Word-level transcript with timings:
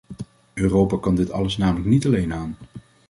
Europa 0.53 0.97
kan 0.99 1.15
dit 1.15 1.31
alles 1.31 1.57
namelijk 1.57 1.85
niet 1.87 2.05
alleen 2.05 2.33
aan. 2.33 2.57